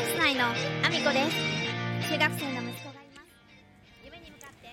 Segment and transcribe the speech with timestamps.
[0.00, 3.30] ャンス内のアミコです中学生の息子がいます
[4.02, 4.68] 夢に向かって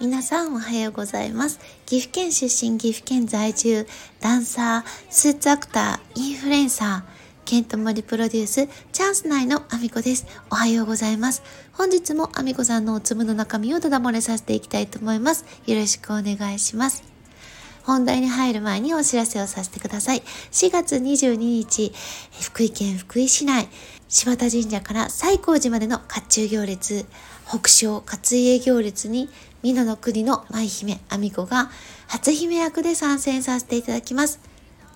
[0.00, 1.60] 皆さんおはようございます。
[1.86, 3.86] 岐阜県出身、岐阜県在住、
[4.20, 10.26] ダンサー、スーツアクター、インフルエンサー、ケントモリプロデュース、チャンス内のアミコです。
[10.50, 11.44] おはようございます。
[11.72, 15.44] 本日もアミコさんのおつむの中身をただ漏れさせていきたいと思います。
[15.66, 17.04] よろしくお願いします。
[17.84, 20.22] 本題に入る前にお知らせをさせてください。
[20.50, 21.92] 4月22日、
[22.40, 23.68] 福井県福井市内、
[24.14, 27.04] 柴田神社から西光寺までの甲冑行列、
[27.48, 29.28] 北昇勝家行列に、
[29.64, 31.68] 美濃の国の舞姫阿美子が
[32.06, 34.38] 初姫役で参戦させていただきます。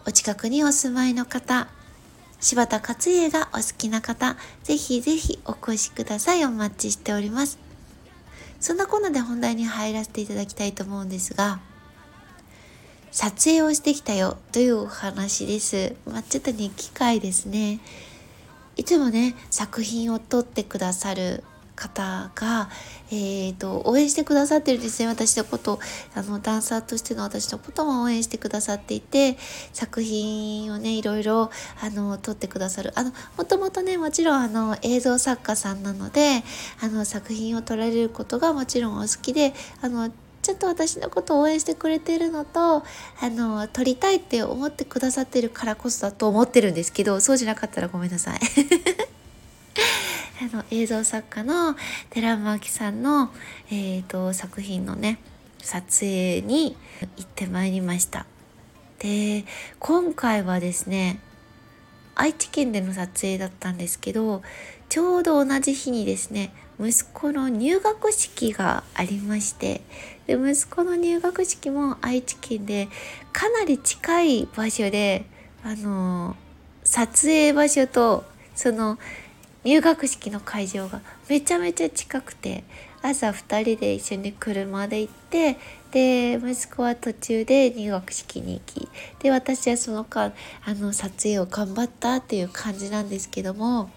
[0.07, 1.67] お近くにお住まいの方、
[2.39, 6.45] 柴田勝家がお好きな方、ぜひぜひお越しください。
[6.45, 7.59] お待ちしております。
[8.61, 11.59] そんなこんなで本題に入らせていただきたいと思うんですが、
[13.11, 15.97] 撮影をしてきたよというお話です。
[16.07, 17.81] まあ、ちょっとね、機会ですね。
[18.79, 21.43] いつもね、作品を撮ってくださる
[21.75, 22.71] 方が、
[23.11, 25.09] えー、と、応援してくださってるんですね。
[25.09, 25.81] 私のこと、
[26.15, 29.37] あの、ダンサーとしての私のことも応援してくださっていて、
[29.73, 31.51] 作品をね、いろいろ、
[31.83, 32.93] あの、撮ってくださる。
[32.95, 36.45] あの、もともとね、もちろん、あの、映像作家さんなので、
[36.81, 40.09] あの、作品を撮られることがもちろんお好きで、あの、
[40.49, 42.85] ちょっと私のことを応援してくれてるのと、あ
[43.29, 48.41] の、撮りたいって思ってくださってるからこそだと思ってるんですけど、そうじゃなかったらごめんなさい。
[50.51, 51.77] あの、映像作家の
[52.09, 53.31] 寺間明さんの、
[53.71, 55.19] えー、と、作品のね、
[55.63, 56.79] 撮影に
[57.19, 58.25] 行ってまいりました。
[59.01, 59.45] で、
[59.79, 61.21] 今回はですね、
[62.15, 64.41] 愛知県での撮影だったんですけど、
[64.89, 69.83] ちょうど同じ日にですね、息子の入学式がありまして、
[70.27, 72.89] で息子の入学式も愛知県で
[73.33, 75.25] かなり近い場所で、
[75.65, 76.37] あの
[76.85, 78.25] 撮影場所と
[78.55, 78.99] その
[79.65, 82.65] 入学式の会場がめちゃめちゃ近くて
[83.03, 85.59] 朝2人で一緒に車で行って
[85.91, 88.89] で息子は途中で入学式に行き
[89.21, 90.33] で私はその間
[90.65, 93.91] あの撮影を頑張ったっていう感じなんですけども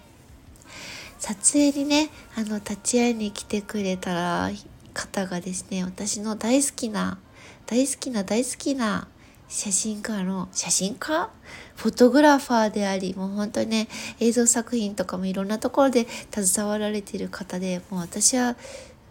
[1.22, 4.50] 撮影にねあの立ち会いに来てくれた
[4.92, 7.16] 方がですね私の大好きな
[7.64, 9.06] 大好きな大好きな
[9.46, 11.30] 写真家の写真家？
[11.76, 13.86] フォトグラファーでありもう本当にね
[14.18, 18.56] 映像作品とかもいろんなところで携わられている方でもう私は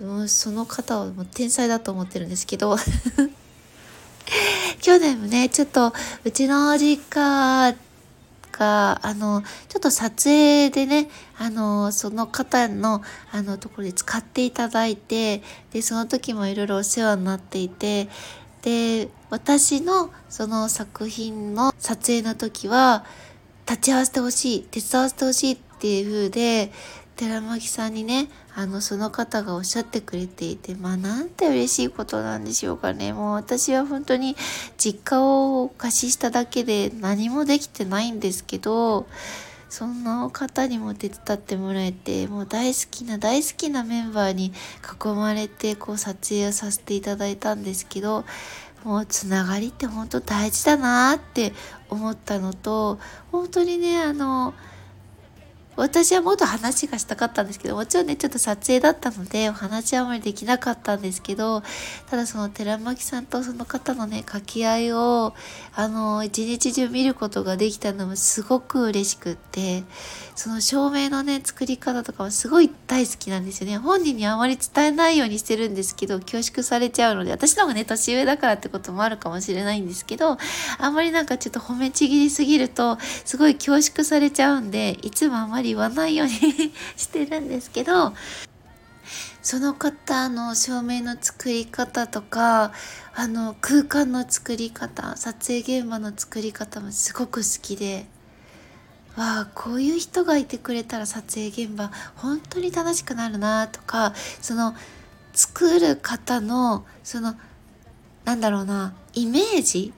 [0.02, 2.76] もうその方はもう天才だと思ってるんですけど。
[4.82, 7.76] 去年もねちょっとうちの実家
[8.52, 13.02] があのちょっと撮影でねあのその方の
[13.32, 15.42] あのところで使っていただいて
[15.72, 18.10] でその時もいろいろお世話になっていて
[18.62, 23.06] で私のその作品の撮影の時は
[23.68, 26.72] 立ち会わせてほしい手伝わせてほしいっていう風で
[27.16, 33.14] 寺巻さんにねあのその方がおっしゃってくれていてまあなんて嬉しいことなんでしょうかね。
[33.14, 34.36] もう私は本当に
[34.78, 39.08] 実家を貸ししただけで何もできてないんですけど
[39.70, 44.52] その方にも手伝ってもらえてもう大好きな大好きなメンバーに
[45.02, 48.26] 囲まれてこう撮影をさせていただいたんですけど
[48.84, 51.54] もうつながりって本当大事だなって
[51.90, 53.00] 思ったのと
[53.32, 54.54] 本当にねあの
[55.78, 61.64] 私はもっと話がしたかったんですけどもちろんねちょっと撮影だったのでお話はあまりできなかったんですけど
[62.10, 65.34] ただその寺巻さんとその方のね掛け合いを
[65.74, 69.84] あの一日中見ることができたのもすごく嬉しくって
[70.36, 73.78] その照明のね作り方とかもすごい大好きなんですよね。
[73.78, 80.38] 本人にあまり伝えないようにしてるんですけど恐縮されちゃうので私の方がね年上だからってこともあるかもしれないんですけど
[80.80, 86.34] あんまりなんかちょっと褒めちぎりすぎるとすごい恐縮されちゃうんでいつもあまり言わないように
[86.98, 88.14] してるんですけど
[89.42, 92.72] その方の照明の作り方とか
[93.16, 98.06] あの空間の作り方撮影現場の作り方もすごく好きで
[99.18, 104.76] わあこういう人がいてくれたら撮影現場本当に楽しくなるなとかその
[105.34, 107.36] 作る方のその
[108.24, 109.94] なんだろうなイメージ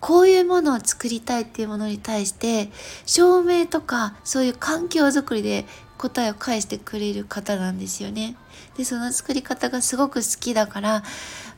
[0.00, 2.70] こういうものを作りたいっていうものに対して
[3.06, 5.66] 照明とかそういう環境づくりで
[5.98, 8.34] 答えを返してくれる方なんですよね。
[8.76, 11.02] でその作り方がすごく好きだからわ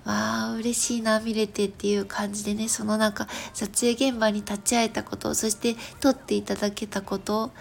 [0.06, 7.52] あ嬉しいな見れてっていう感じでねその中撮影現場に立ち会えたことそして撮っていただけたこと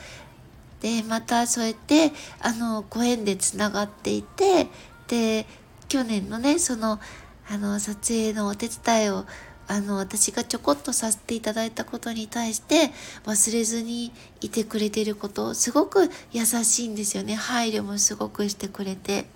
[0.80, 4.68] でまたそうやってあのご縁でつながっていて
[5.08, 5.46] で
[5.88, 7.00] 去年のねその
[7.48, 9.26] あの撮影のお手伝いを
[9.72, 12.92] あの、私がちょこっとさせていただいたことに対して
[13.24, 17.36] 忘れずにいてくれてること、すごく優しいんですよね。
[17.36, 19.28] 配慮もすごくしてくれて。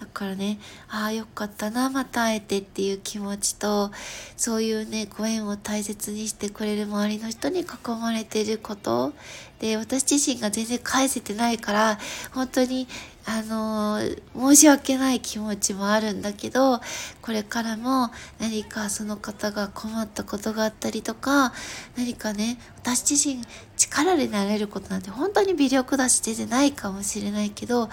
[0.00, 0.58] だからね、
[0.88, 3.90] ああ、よかったな、また会えてっていう気持ちと、
[4.38, 7.66] そういうね、ご縁を大切にしてくれる周りの人に囲
[8.00, 9.12] まれてること、
[9.60, 11.98] で、私自身が全然返せてないから、
[12.32, 12.88] 本当に
[13.26, 14.00] あの
[14.36, 16.80] 申し訳ない気持ちもあるんだけど
[17.22, 21.52] これからも何かその方が困ったことがあったりとか
[21.96, 23.42] 何かね私自身
[23.76, 27.88] 力になれることなんて本当に微力だし出てないかもしれないけどあ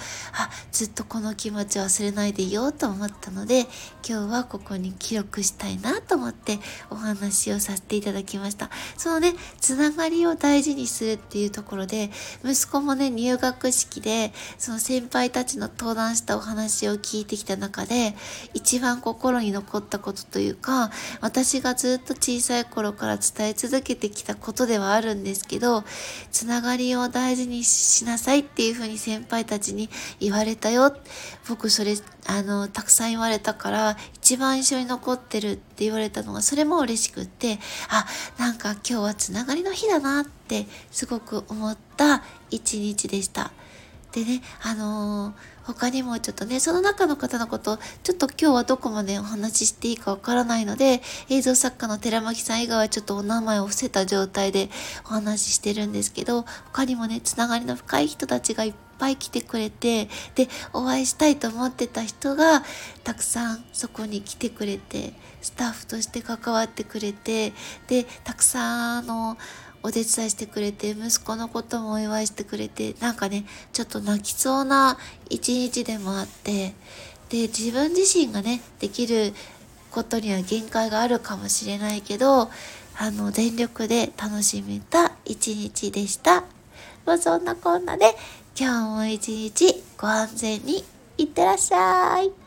[0.71, 3.61] ずっとこの気持ち忘れないでいようと思ったので
[4.07, 8.69] 今日はここに記録したいなと思ってお話をさせていただきました。
[8.97, 12.09] そのねつながりを大事にするっていうところで
[12.43, 18.15] 息子もね入学式でその先輩輩たちの登壇したお話を聞いてきた中で
[18.55, 20.89] 一番心に残ったことというか
[21.21, 25.83] 私がずっと小さい頃から伝え続けてきたことではあるんですけど
[26.31, 29.89] つながりを大事にしなさいっていうふうに先輩たちに
[30.19, 30.95] 言われたよ
[31.47, 31.93] 僕それ
[32.25, 37.59] あのたくさん言われたから一番印象に残ってるって言われたのがそれも嬉しくって
[37.89, 38.07] あ
[38.39, 43.51] なんか今日はつながりの日だなってすごく思った一日でした。
[44.11, 54.69] でね、あのー、他にもちょっとね、その中の方のこと、ちょっと今日はどこまでお話ししていいかわからないので、映像作家の寺巻さん以外はちょっとお名前を伏せた状態で
[55.05, 56.43] お話ししてるんですけど、
[56.73, 62.63] 他にもね、つながりの深い人たちがいっぱい来てくれて、で、お会いしたいと思ってた人が、
[63.05, 67.53] たくさんそこに来てくれて、スタッフとして関わってくれて、
[67.87, 69.37] で、たくさん、あの、
[69.83, 74.97] お手伝いしてくれて、息子のこともお祝いしてくれて、なんかね、ちょっと泣きそうな
[75.29, 76.73] 一日でもあって、
[77.29, 79.33] で、自分自身がね、できる
[79.91, 82.49] ことには限界があるかもしれないけど、
[82.97, 86.43] あの、全力で楽しめた一日でした。
[87.05, 88.15] まあ、そんなこんなで、
[88.59, 90.83] 今日も一日ご安全に
[91.17, 92.40] いってらっしゃい。